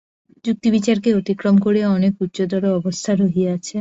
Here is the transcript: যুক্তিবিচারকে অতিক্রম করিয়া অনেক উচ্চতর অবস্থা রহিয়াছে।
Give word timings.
যুক্তিবিচারকে 0.45 1.09
অতিক্রম 1.15 1.55
করিয়া 1.57 1.87
অনেক 1.89 2.13
উচ্চতর 2.21 2.63
অবস্থা 2.79 3.11
রহিয়াছে। 3.15 3.69